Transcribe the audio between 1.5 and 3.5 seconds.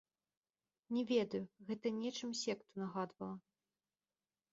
гэта нечым секту нагадвала.